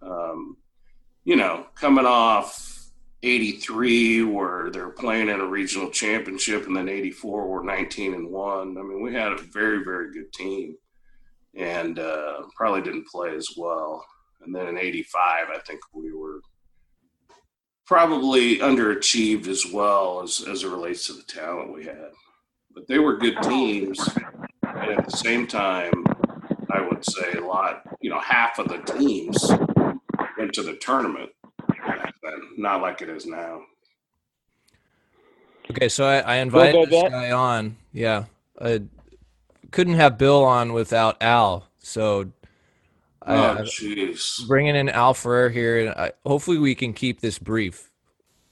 [0.06, 0.56] um,
[1.24, 2.73] you know, coming off
[3.24, 8.78] 83 where they're playing in a regional championship and then 84 we're 19 and 1
[8.78, 10.76] i mean we had a very very good team
[11.56, 14.04] and uh, probably didn't play as well.
[14.42, 16.40] And then in 85 i think we were
[17.86, 22.10] probably underachieved as well as, as it relates to the talent we had.
[22.74, 24.06] But they were good teams
[24.62, 26.04] and at the same time
[26.70, 29.50] i would say a lot you know half of the teams
[30.36, 31.30] went to the tournament
[32.24, 33.62] then, not like it is now.
[35.70, 37.76] Okay, so I, I invited this guy on.
[37.92, 38.24] Yeah,
[38.60, 38.82] I
[39.70, 41.68] couldn't have Bill on without Al.
[41.78, 42.30] So,
[43.26, 47.90] oh jeez, bringing in Al Ferrer here, and I, hopefully we can keep this brief.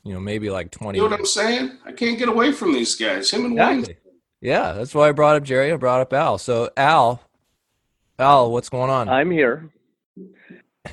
[0.04, 0.98] You know, maybe like twenty.
[0.98, 1.78] You know what I'm saying?
[1.84, 3.30] I can't get away from these guys.
[3.30, 3.94] Him and exactly.
[3.94, 4.14] Wayne.
[4.40, 5.72] Yeah, that's why I brought up Jerry.
[5.72, 6.38] I brought up Al.
[6.38, 7.22] So Al,
[8.18, 9.08] Al, what's going on?
[9.08, 9.70] I'm here.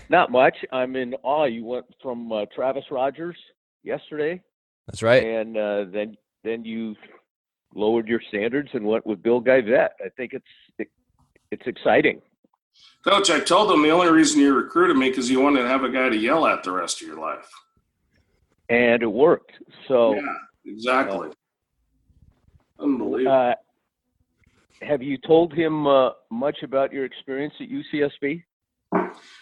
[0.10, 0.56] Not much.
[0.72, 1.46] I'm in awe.
[1.46, 3.38] You went from uh, Travis Rogers
[3.84, 4.42] yesterday.
[4.88, 5.24] That's right.
[5.24, 6.96] And uh, then then you
[7.76, 9.90] lowered your standards and went with Bill Geivett.
[10.04, 10.46] I think it's
[10.78, 10.90] it,
[11.52, 12.22] it's exciting.
[13.04, 15.84] Coach, I told him the only reason you recruited me because you wanted to have
[15.84, 17.50] a guy to yell at the rest of your life.
[18.70, 19.54] And it worked.
[19.88, 20.22] So yeah,
[20.66, 21.30] exactly.
[21.30, 23.32] Uh, Unbelievable.
[23.32, 23.54] Uh,
[24.86, 28.44] have you told him uh, much about your experience at UCSB?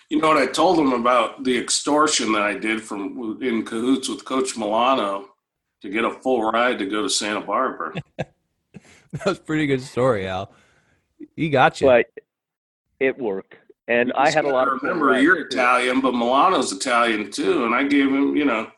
[0.09, 4.07] You know what I told him about the extortion that I did from in cahoots
[4.07, 5.29] with Coach Milano
[5.81, 7.93] to get a full ride to go to Santa Barbara.
[8.17, 10.51] that was pretty good story, Al.
[11.35, 11.87] He got you.
[11.87, 12.07] But
[12.99, 13.57] it worked,
[13.87, 14.81] and I had a lot of.
[14.81, 15.47] Remember, you're.
[15.47, 18.71] Italian, but Milano's Italian too, and I gave him, you know,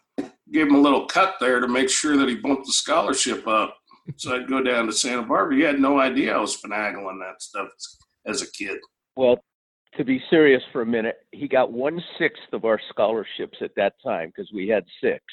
[0.52, 3.76] gave him a little cut there to make sure that he bumped the scholarship up.
[4.16, 5.56] So I'd go down to Santa Barbara.
[5.56, 7.70] He had no idea I was finagling that stuff
[8.26, 8.80] as a kid.
[9.16, 9.44] Well,
[9.98, 13.94] to be serious for a minute, he got one sixth of our scholarships at that
[14.04, 15.24] time because we had six,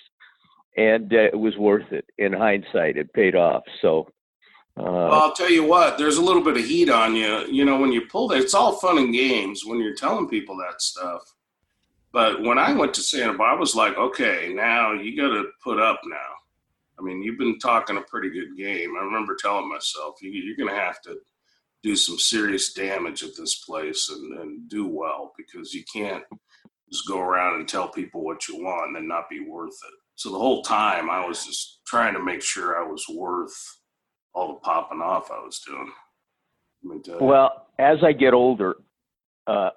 [0.76, 2.06] and uh, it was worth it.
[2.18, 3.62] In hindsight, it paid off.
[3.82, 4.08] So,
[4.78, 5.98] uh, well, I'll tell you what.
[5.98, 7.46] There's a little bit of heat on you.
[7.46, 10.56] You know, when you pull that, it's all fun and games when you're telling people
[10.58, 11.22] that stuff.
[12.12, 15.50] But when I went to Santa Barbara, I was like, okay, now you got to
[15.62, 16.16] put up now.
[16.98, 18.94] I mean, you've been talking a pretty good game.
[18.98, 21.18] I remember telling myself, you, you're going to have to
[21.86, 26.24] do some serious damage at this place and, and do well because you can't
[26.90, 29.94] just go around and tell people what you want and then not be worth it.
[30.16, 33.56] So the whole time I was just trying to make sure I was worth
[34.34, 35.92] all the popping off I was doing.
[37.20, 38.76] Well, as I get older,
[39.46, 39.70] uh,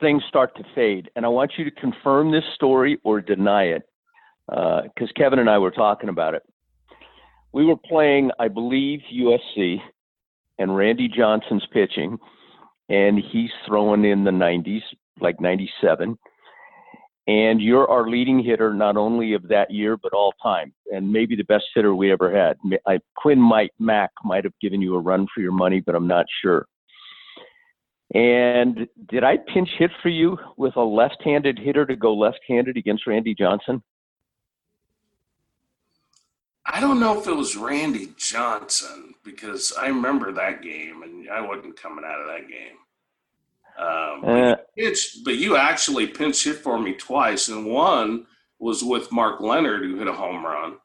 [0.00, 3.82] things start to fade, and I want you to confirm this story or deny it,
[4.46, 6.42] because uh, Kevin and I were talking about it.
[7.52, 9.80] We were playing, I believe, USC,
[10.60, 12.16] and Randy Johnson's pitching,
[12.88, 14.82] and he's throwing in the 90s,
[15.20, 16.16] like 97
[17.30, 21.36] and you're our leading hitter not only of that year but all time, and maybe
[21.36, 22.56] the best hitter we ever had.
[22.86, 26.08] I, Quinn might Mac might have given you a run for your money, but I'm
[26.08, 26.66] not sure.
[28.14, 33.06] And did I pinch hit for you with a left-handed hitter to go left-handed against
[33.06, 33.80] Randy Johnson?
[36.72, 41.40] I don't know if it was Randy Johnson because I remember that game and I
[41.40, 42.76] wasn't coming out of that game.
[43.76, 48.26] Um, uh, pitched, but you actually pinch hit for me twice, and one
[48.58, 50.76] was with Mark Leonard, who hit a home run.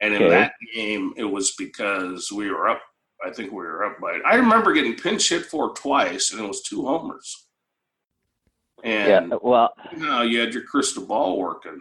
[0.00, 0.30] And in okay.
[0.30, 2.82] that game, it was because we were up.
[3.24, 4.18] I think we were up by.
[4.26, 7.46] I remember getting pinch hit for twice, and it was two homers.
[8.82, 11.80] And yeah, well, you know, you had your crystal ball working.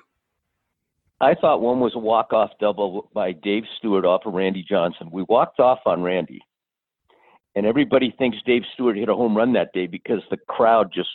[1.22, 5.10] I thought one was a walk off double by Dave Stewart off of Randy Johnson.
[5.12, 6.42] We walked off on Randy
[7.56, 11.10] and everybody thinks Dave Stewart hit a home run that day because the crowd just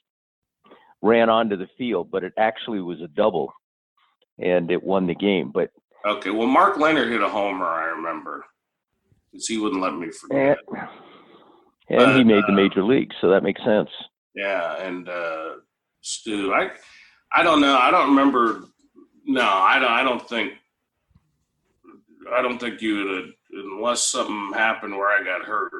[1.02, 3.52] ran onto the field, but it actually was a double,
[4.38, 5.50] and it won the game.
[5.52, 5.70] But
[6.06, 8.44] okay, well, Mark Leonard hit a homer, I remember,
[9.32, 10.58] because he wouldn't let me forget.
[10.68, 10.88] And,
[11.88, 13.88] and but, he made uh, the major league, so that makes sense.
[14.34, 15.54] Yeah, and uh,
[16.02, 16.70] Stu, I,
[17.32, 18.64] I don't know, I don't remember.
[19.26, 19.90] No, I don't.
[19.90, 20.54] I don't think.
[22.32, 25.72] I don't think you would, unless something happened where I got hurt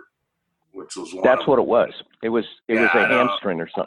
[0.76, 1.24] which was one.
[1.24, 1.90] That's what it was.
[2.22, 3.86] It was it yeah, was a hamstring or something.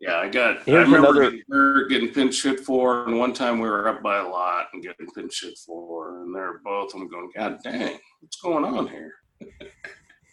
[0.00, 0.62] Yeah, I got.
[0.62, 1.30] Here's I remember another,
[1.88, 4.82] getting, getting pinch hit for, and one time we were up by a lot and
[4.82, 6.94] getting pinch hit for, and they're both.
[6.94, 9.14] I'm going, God dang, what's going on here?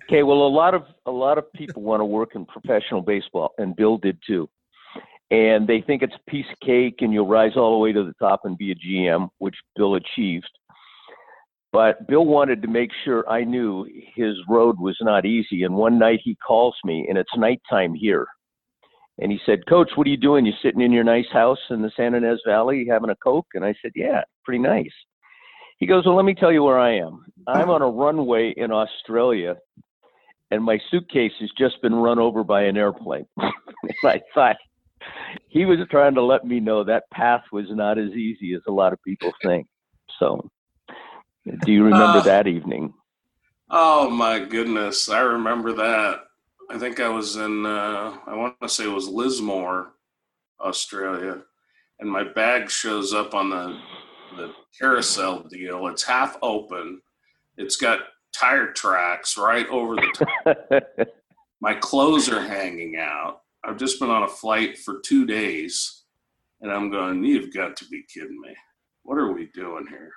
[0.07, 3.53] okay, well, a lot of a lot of people want to work in professional baseball,
[3.57, 4.47] and Bill did too.
[5.31, 8.03] And they think it's a piece of cake, and you'll rise all the way to
[8.03, 10.49] the top and be a GM, which Bill achieved.
[11.71, 13.85] But Bill wanted to make sure I knew
[14.15, 15.63] his road was not easy.
[15.63, 18.27] And one night he calls me, and it's nighttime here.
[19.17, 20.45] And he said, Coach, what are you doing?
[20.45, 23.47] You sitting in your nice house in the San Ynez Valley having a Coke?
[23.53, 24.91] And I said, Yeah, pretty nice.
[25.79, 27.25] He goes, Well, let me tell you where I am.
[27.47, 29.55] I'm on a runway in Australia,
[30.51, 33.25] and my suitcase has just been run over by an airplane.
[33.37, 33.51] and
[34.03, 34.57] I thought,
[35.47, 38.71] he was trying to let me know that path was not as easy as a
[38.71, 39.67] lot of people think.
[40.19, 40.49] So
[41.63, 42.93] do you remember uh, that evening?
[43.69, 46.21] Oh my goodness, I remember that.
[46.69, 49.93] I think I was in uh, I want to say it was Lismore,
[50.59, 51.41] Australia,
[51.99, 53.79] and my bag shows up on the
[54.37, 55.87] the carousel deal.
[55.87, 57.01] It's half open.
[57.57, 57.99] It's got
[58.33, 61.07] tire tracks right over the top.
[61.61, 63.41] my clothes are hanging out.
[63.65, 66.03] I've just been on a flight for two days,
[66.61, 67.23] and I'm going.
[67.23, 68.55] You've got to be kidding me.
[69.03, 70.11] What are we doing here?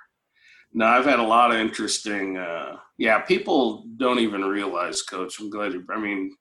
[0.73, 2.37] No, I've had a lot of interesting.
[2.37, 5.39] Uh, yeah, people don't even realize, Coach.
[5.39, 5.83] I'm glad you.
[5.89, 6.35] I mean,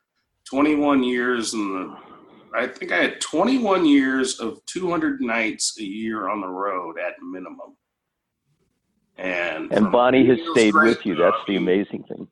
[0.50, 1.96] 21 years in the.
[2.54, 7.14] I think I had 21 years of 200 nights a year on the road at
[7.22, 7.76] minimum.
[9.18, 11.14] And and Bonnie has stayed with you.
[11.14, 12.28] That's the amazing thing.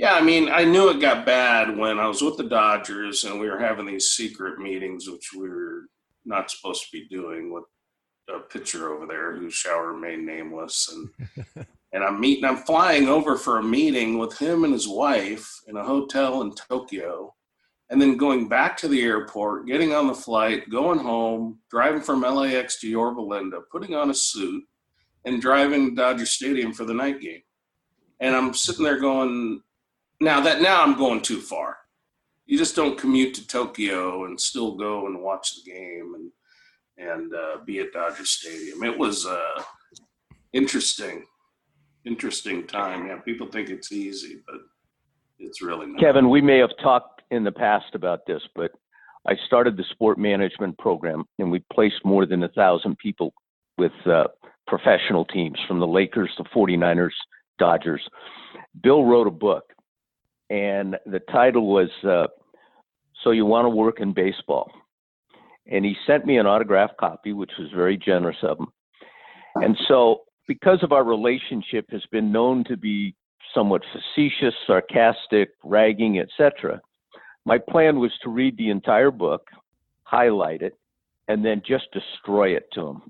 [0.00, 3.38] Yeah, I mean, I knew it got bad when I was with the Dodgers and
[3.38, 5.88] we were having these secret meetings, which we were
[6.24, 7.64] not supposed to be doing with
[8.34, 12.46] a pitcher over there whose shall remain nameless, and and I'm meeting.
[12.46, 16.54] I'm flying over for a meeting with him and his wife in a hotel in
[16.54, 17.34] Tokyo,
[17.90, 22.22] and then going back to the airport, getting on the flight, going home, driving from
[22.22, 24.64] LAX to Yorba Linda, putting on a suit,
[25.26, 27.42] and driving to Dodger Stadium for the night game.
[28.18, 29.60] And I'm sitting there going,
[30.20, 31.76] now that now I'm going too far.
[32.46, 36.30] You just don't commute to Tokyo and still go and watch the game and
[36.98, 38.82] and uh, be at Dodger Stadium.
[38.82, 39.62] It was uh,
[40.52, 41.24] interesting,
[42.04, 43.06] interesting time.
[43.06, 44.56] Yeah, people think it's easy, but
[45.38, 46.00] it's really not.
[46.00, 48.72] Kevin, we may have talked in the past about this, but
[49.26, 53.32] I started the sport management program, and we placed more than a thousand people
[53.78, 54.24] with uh,
[54.66, 57.10] professional teams from the Lakers the 49ers,
[57.58, 58.02] Dodgers.
[58.82, 59.64] Bill wrote a book,
[60.50, 62.26] and the title was uh,
[63.24, 64.70] "So You Want to Work in Baseball."
[65.70, 68.66] and he sent me an autographed copy, which was very generous of him.
[69.54, 73.14] And so, because of our relationship, has been known to be
[73.54, 76.80] somewhat facetious, sarcastic, ragging, etc.
[77.44, 79.48] My plan was to read the entire book,
[80.02, 80.74] highlight it,
[81.28, 83.02] and then just destroy it to him,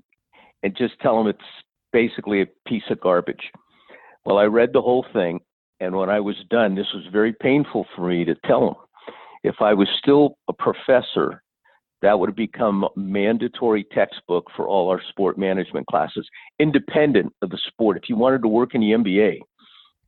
[0.63, 1.39] and just tell him it's
[1.91, 3.51] basically a piece of garbage.
[4.25, 5.39] Well, I read the whole thing,
[5.81, 8.75] and when I was done, this was very painful for me to tell him.
[9.43, 11.41] If I was still a professor,
[12.03, 17.59] that would have become mandatory textbook for all our sport management classes, independent of the
[17.67, 17.97] sport.
[17.97, 19.39] If you wanted to work in the MBA,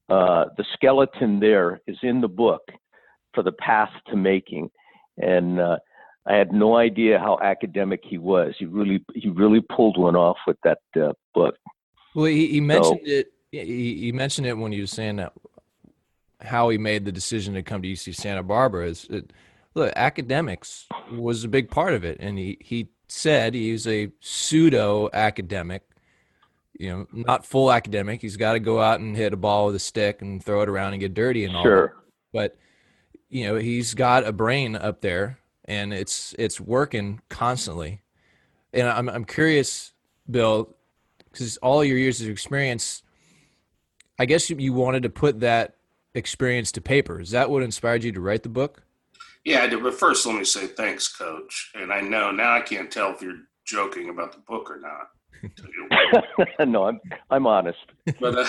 [0.10, 2.62] uh, the skeleton there is in the book
[3.34, 4.70] for the path to making.
[5.18, 5.78] And uh,
[6.28, 8.54] I had no idea how academic he was.
[8.60, 11.56] He really, he really pulled one off with that uh, book.
[12.14, 13.28] Well, he, he mentioned so, it.
[13.52, 15.34] He, he mentioned it when he was saying that
[16.44, 18.88] how he made the decision to come to UC Santa Barbara.
[18.88, 19.32] Is it,
[19.74, 25.10] look, academics was a big part of it, and he he said he's a pseudo
[25.14, 25.84] academic.
[26.78, 28.22] You know, not full academic.
[28.22, 30.70] He's got to go out and hit a ball with a stick and throw it
[30.70, 31.64] around and get dirty and all.
[31.64, 31.88] Sure.
[31.88, 31.94] That.
[32.34, 32.58] But
[33.30, 38.02] you know, he's got a brain up there, and it's it's working constantly.
[38.74, 39.94] And I'm I'm curious,
[40.30, 40.76] Bill,
[41.32, 43.04] because all your years of experience,
[44.18, 45.76] I guess you wanted to put that
[46.14, 47.20] experience to paper.
[47.20, 48.84] Is that what inspired you to write the book?
[49.44, 49.84] Yeah, I did.
[49.84, 51.72] But first, let me say thanks, Coach.
[51.76, 55.10] And I know now I can't tell if you're joking about the book or not.
[56.68, 57.00] no, I'm
[57.30, 57.80] I'm honest.
[58.20, 58.48] But uh,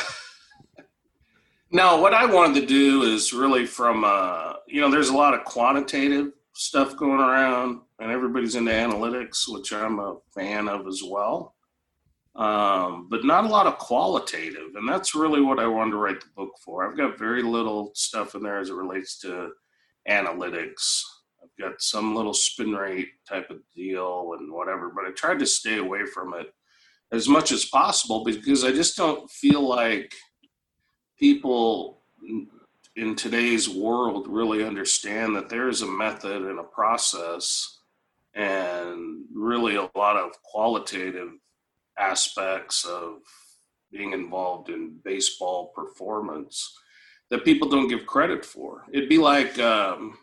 [1.72, 5.34] no, what I wanted to do is really from uh, you know, there's a lot
[5.34, 11.02] of quantitative stuff going around, and everybody's into analytics, which I'm a fan of as
[11.04, 11.53] well.
[12.36, 16.20] Um, but not a lot of qualitative, and that's really what I wanted to write
[16.20, 16.84] the book for.
[16.84, 19.50] I've got very little stuff in there as it relates to
[20.08, 21.02] analytics.
[21.40, 25.46] I've got some little spin rate type of deal and whatever, but I tried to
[25.46, 26.52] stay away from it
[27.12, 30.12] as much as possible because I just don't feel like
[31.18, 32.02] people
[32.96, 37.78] in today's world really understand that there is a method and a process
[38.34, 41.30] and really a lot of qualitative
[41.98, 43.18] aspects of
[43.92, 46.74] being involved in baseball performance
[47.30, 48.84] that people don't give credit for.
[48.92, 50.16] It'd be like um,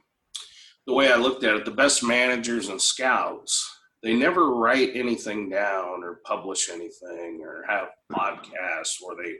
[0.87, 3.69] the way I looked at it the best managers and scouts,
[4.03, 9.35] they never write anything down or publish anything or have podcasts where they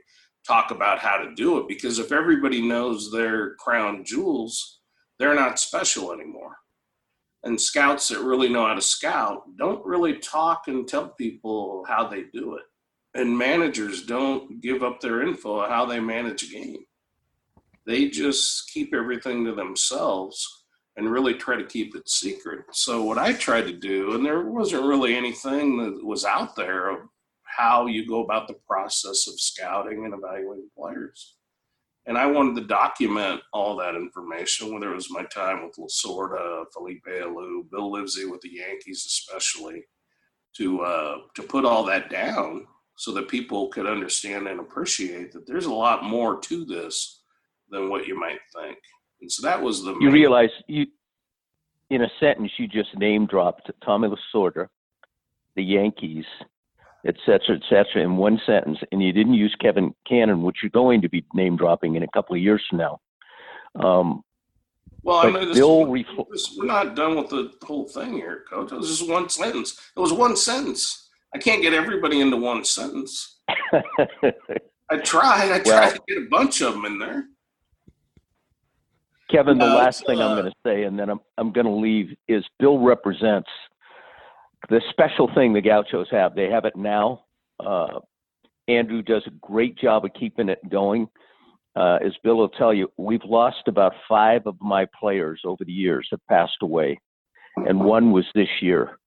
[0.48, 4.80] talk about how to do it because if everybody knows their crown jewels,
[5.20, 6.56] they're not special anymore.
[7.44, 12.08] And scouts that really know how to scout don't really talk and tell people how
[12.08, 12.64] they do it.
[13.14, 16.86] And managers don't give up their info of how they manage a game.
[17.86, 20.66] They just keep everything to themselves
[20.98, 22.66] and really try to keep it secret.
[22.74, 26.90] So what I tried to do, and there wasn't really anything that was out there
[26.90, 27.00] of
[27.44, 31.36] how you go about the process of scouting and evaluating players.
[32.08, 36.66] And I wanted to document all that information, whether it was my time with Lasorda,
[36.74, 39.84] Felipe Alou, Bill Livesey with the Yankees, especially,
[40.58, 42.66] to uh, to put all that down
[42.98, 47.22] so that people could understand and appreciate that there's a lot more to this
[47.70, 48.78] than what you might think.
[49.22, 49.96] And so that was the.
[50.00, 50.88] You realize you,
[51.92, 54.68] in a sentence, you just name dropped Tommy Lasorda,
[55.56, 56.26] the Yankees,
[57.08, 60.70] et cetera, et cetera, in one sentence, and you didn't use Kevin Cannon, which you're
[60.70, 63.00] going to be name dropping in a couple of years from now.
[63.76, 64.24] Um,
[65.04, 68.72] well, I mean, this, refl- this, we're not done with the whole thing here, Coach.
[68.72, 69.80] It was just one sentence.
[69.96, 71.10] It was one sentence.
[71.34, 73.40] I can't get everybody into one sentence.
[73.50, 75.52] I tried.
[75.52, 77.26] I tried well, to get a bunch of them in there.
[79.32, 81.72] Kevin, the last thing I'm uh, going to say, and then I'm I'm going to
[81.72, 83.50] leave, is Bill represents
[84.70, 86.36] the special thing the Gauchos have.
[86.36, 87.26] They have it now.
[87.60, 88.00] Uh,
[88.68, 91.08] Andrew does a great job of keeping it going.
[91.76, 95.72] Uh, as Bill will tell you, we've lost about five of my players over the
[95.72, 97.00] years have passed away,
[97.56, 98.98] and one was this year.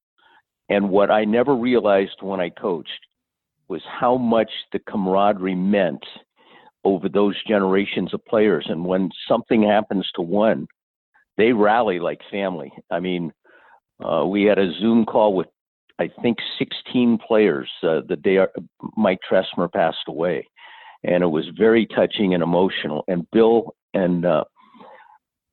[0.71, 2.91] And what I never realized when I coached
[3.69, 6.05] was how much the camaraderie meant
[6.85, 8.67] over those generations of players.
[8.69, 10.67] And when something happens to one,
[11.37, 12.73] they rally like family.
[12.91, 13.33] I mean,
[14.05, 15.47] uh, we had a Zoom call with,
[15.99, 18.51] I think, 16 players uh, the day our,
[18.97, 20.47] Mike Tressmer passed away.
[21.03, 23.05] And it was very touching and emotional.
[23.09, 24.45] And Bill and uh,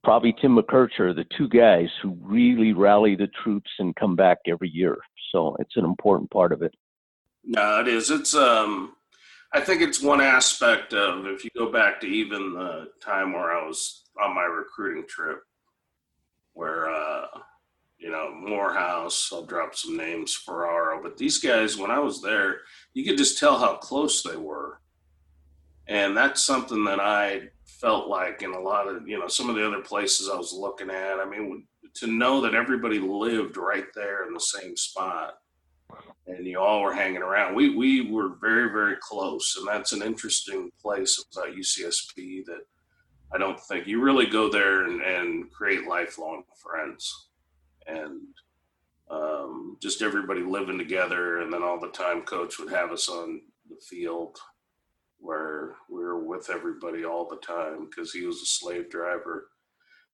[0.04, 4.70] probably Tim McKercher the two guys who really rally the troops and come back every
[4.70, 4.98] year.
[5.32, 6.74] So it's an important part of it.
[7.44, 8.12] No, it is.
[8.12, 8.94] It's um,
[9.54, 13.52] I think it's one aspect of if you go back to even the time where
[13.52, 15.40] I was on my recruiting trip,
[16.54, 17.28] where uh,
[18.02, 19.30] you know, Morehouse.
[19.32, 21.02] I'll drop some names, Ferraro.
[21.02, 22.62] But these guys, when I was there,
[22.94, 24.80] you could just tell how close they were.
[25.88, 29.56] And that's something that I felt like in a lot of, you know, some of
[29.56, 31.20] the other places I was looking at.
[31.20, 35.36] I mean, to know that everybody lived right there in the same spot
[36.28, 37.56] and you all were hanging around.
[37.56, 42.62] We we were very very close, and that's an interesting place about UCSB that
[43.34, 47.30] I don't think you really go there and, and create lifelong friends,
[47.88, 48.22] and
[49.10, 53.42] um, just everybody living together, and then all the time coach would have us on
[53.70, 54.38] the field
[55.20, 59.50] where we were with everybody all the time because he was a slave driver.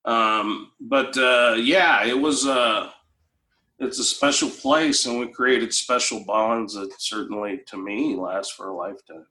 [0.06, 2.46] Um, but uh, yeah, it was.
[2.46, 2.92] Uh,
[3.80, 8.70] it's a special place and we created special bonds that certainly to me last for
[8.70, 9.26] a lifetime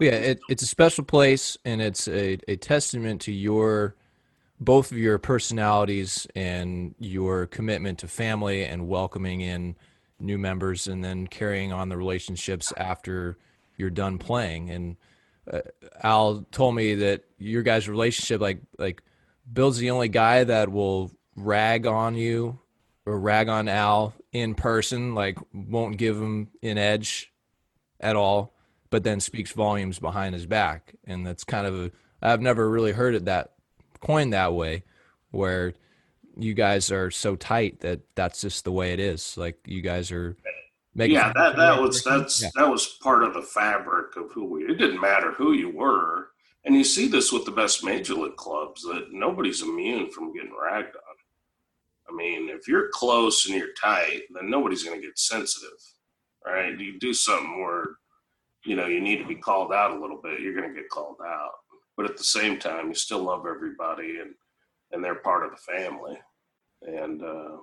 [0.00, 3.94] yeah it, it's a special place and it's a, a testament to your
[4.60, 9.76] both of your personalities and your commitment to family and welcoming in
[10.20, 13.36] new members and then carrying on the relationships after
[13.76, 14.96] you're done playing and
[15.52, 15.60] uh,
[16.02, 19.02] al told me that your guys relationship like like
[19.52, 22.58] bill's the only guy that will rag on you
[23.06, 27.32] or rag on Al in person, like won't give him an edge
[28.00, 28.54] at all,
[28.90, 30.94] but then speaks volumes behind his back.
[31.04, 31.90] And that's kind of a,
[32.22, 33.53] I've never really heard it that
[34.04, 34.82] coined that way,
[35.30, 35.74] where
[36.36, 39.36] you guys are so tight that that's just the way it is.
[39.36, 40.36] Like you guys are
[40.94, 41.16] making.
[41.16, 42.50] Yeah, that, that was, that's, yeah.
[42.56, 46.28] that was part of the fabric of who we, it didn't matter who you were.
[46.64, 50.54] And you see this with the best major league clubs that nobody's immune from getting
[50.58, 51.16] ragged on.
[52.08, 55.78] I mean, if you're close and you're tight, then nobody's going to get sensitive,
[56.44, 56.78] right?
[56.78, 57.96] You do something where,
[58.64, 60.88] you know, you need to be called out a little bit, you're going to get
[60.88, 61.50] called out.
[61.96, 64.34] But at the same time, you still love everybody and,
[64.92, 66.18] and they're part of the family.
[66.82, 67.56] And uh,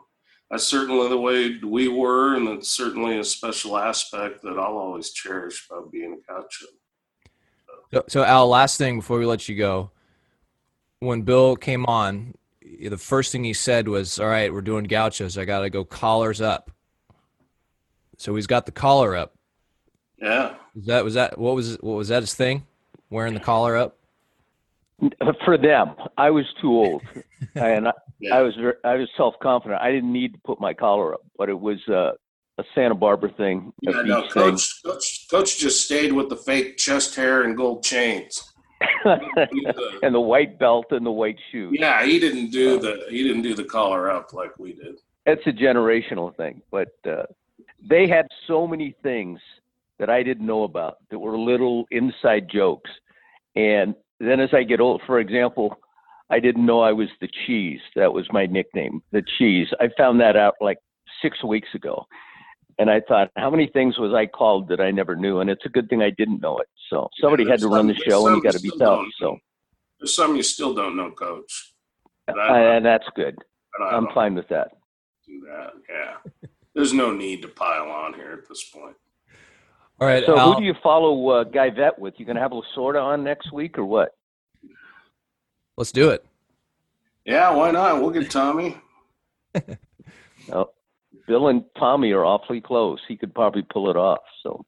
[0.50, 2.36] that's certainly the way we were.
[2.36, 6.66] And it's certainly a special aspect that I'll always cherish about being a gaucho.
[7.94, 9.92] So, so Al, last thing before we let you go,
[11.00, 15.38] when Bill came on, the first thing he said was, "All right, we're doing gauchos.
[15.38, 16.72] I got to go collars up."
[18.18, 19.34] So he's got the collar up.
[20.22, 20.56] Yeah.
[20.76, 22.66] Was that was that what was what was that his thing?
[23.10, 23.98] Wearing the collar up.
[25.46, 27.02] For them, I was too old,
[27.56, 28.36] and I, yeah.
[28.36, 29.82] I was I was self confident.
[29.82, 32.12] I didn't need to put my collar up, but it was uh,
[32.60, 33.74] a Santa Barbara thing.
[33.82, 38.44] Yeah, no, coach, coach, coach just stayed with the fake chest hair and gold chains.
[39.06, 41.76] and the white belt and the white shoes.
[41.80, 45.00] Yeah, he didn't do the he didn't do the collar up like we did.
[45.26, 47.24] It's a generational thing, but uh,
[47.88, 49.40] they had so many things
[50.00, 52.90] that I didn't know about that were little inside jokes.
[53.56, 53.94] And
[54.28, 55.76] then as I get old, for example,
[56.30, 57.82] I didn't know I was the cheese.
[57.96, 59.68] That was my nickname, the cheese.
[59.80, 60.78] I found that out like
[61.22, 62.06] six weeks ago.
[62.80, 65.40] And I thought, how many things was I called that I never knew?
[65.40, 66.68] And it's a good thing I didn't know it.
[66.90, 69.06] So somebody yeah, had to run the show, and you got to be tough.
[69.20, 69.38] So
[70.00, 71.74] there's some you still don't know, Coach.
[72.28, 73.36] Uh, and that's good.
[73.80, 74.72] I'm fine with that.
[75.28, 76.50] Do that, yeah.
[76.74, 78.96] There's no need to pile on here at this point.
[80.02, 80.24] All right.
[80.26, 82.16] So Al, who do you follow uh, Geivett with?
[82.18, 84.16] You gonna have Lasorda on next week or what?
[85.78, 86.26] Let's do it.
[87.24, 88.02] Yeah, why not?
[88.02, 88.78] We'll get Tommy.
[90.52, 90.72] oh,
[91.28, 93.00] Bill and Tommy are awfully close.
[93.08, 94.22] He could probably pull it off.
[94.42, 94.66] So.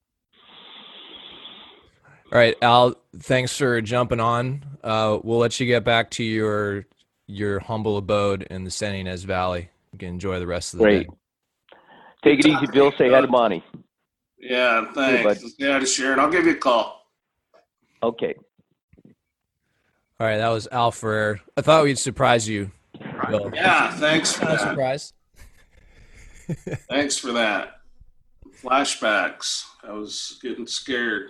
[2.31, 2.95] All right, Al.
[3.17, 4.63] Thanks for jumping on.
[4.83, 6.85] Uh, we'll let you get back to your
[7.25, 9.69] your humble abode in the San Ynez Valley.
[9.93, 11.07] You can enjoy the rest of the Great.
[11.07, 11.15] day.
[12.23, 12.91] Take it easy, Bill.
[12.99, 13.63] Say hi to Monty.
[14.43, 15.55] Yeah, thanks.
[15.57, 16.19] Yeah, to Sharon.
[16.19, 17.07] I'll give you a call.
[18.01, 18.35] Okay.
[20.19, 21.39] All right, that was Al Ferrer.
[21.55, 22.69] I thought we'd surprise you.
[23.29, 23.51] Bill.
[23.53, 24.59] Yeah, thanks for that.
[24.59, 25.13] Surprise.
[26.89, 27.77] Thanks for that.
[28.61, 29.63] Flashbacks.
[29.81, 31.29] I was getting scared.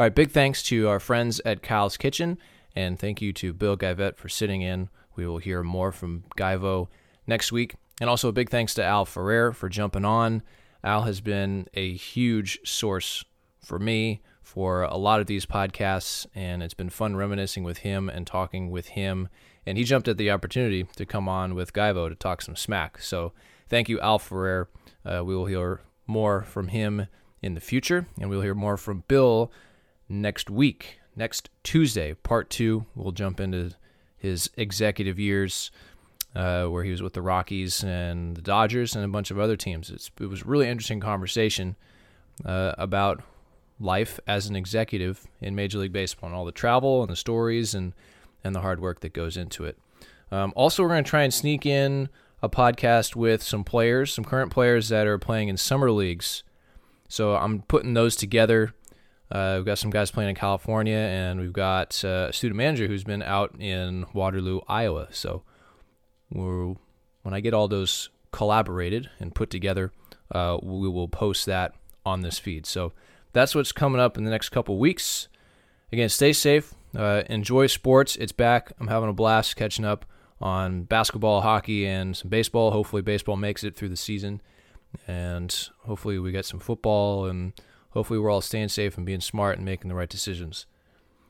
[0.00, 2.38] All right, big thanks to our friends at Kyle's Kitchen,
[2.74, 4.88] and thank you to Bill Geivett for sitting in.
[5.16, 6.88] We will hear more from Geivo
[7.26, 7.74] next week.
[8.00, 10.42] And also a big thanks to Al Ferrer for jumping on.
[10.82, 13.24] Al has been a huge source
[13.58, 18.08] for me for a lot of these podcasts, and it's been fun reminiscing with him
[18.08, 19.28] and talking with him.
[19.66, 23.00] And he jumped at the opportunity to come on with Geivo to talk some smack.
[23.00, 23.32] So
[23.68, 24.68] thank you, Al Ferrer.
[25.04, 27.06] Uh, we will hear more from him
[27.42, 29.52] in the future, and we'll hear more from Bill
[30.08, 32.86] next week, next Tuesday, part two.
[32.94, 33.72] We'll jump into
[34.16, 35.70] his executive years.
[36.32, 39.56] Uh, where he was with the Rockies and the Dodgers and a bunch of other
[39.56, 39.90] teams.
[39.90, 41.74] It's, it was a really interesting conversation
[42.44, 43.20] uh, about
[43.80, 47.74] life as an executive in Major League Baseball and all the travel and the stories
[47.74, 47.94] and,
[48.44, 49.76] and the hard work that goes into it.
[50.30, 52.08] Um, also, we're going to try and sneak in
[52.42, 56.44] a podcast with some players, some current players that are playing in summer leagues.
[57.08, 58.72] So I'm putting those together.
[59.30, 62.88] Uh, we've got some guys playing in California, and we've got uh, a student manager
[62.88, 65.08] who's been out in Waterloo, Iowa.
[65.12, 65.44] So
[66.30, 69.92] when I get all those collaborated and put together,
[70.32, 71.74] uh, we will post that
[72.04, 72.66] on this feed.
[72.66, 72.92] So
[73.32, 75.28] that's what's coming up in the next couple weeks.
[75.92, 78.16] Again, stay safe, uh, enjoy sports.
[78.16, 78.72] It's back.
[78.80, 80.04] I'm having a blast catching up
[80.40, 82.70] on basketball, hockey, and some baseball.
[82.70, 84.40] Hopefully, baseball makes it through the season,
[85.06, 87.52] and hopefully, we get some football, and
[87.90, 90.66] hopefully, we're all staying safe and being smart and making the right decisions.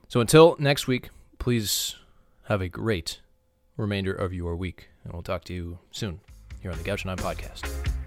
[0.07, 1.09] So, until next week,
[1.39, 1.95] please
[2.43, 3.21] have a great
[3.77, 6.19] remainder of your week, and we'll talk to you soon
[6.61, 8.00] here on the Gaucho 9 podcast.